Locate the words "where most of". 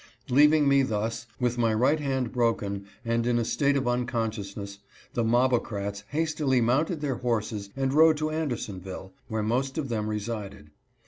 9.27-9.89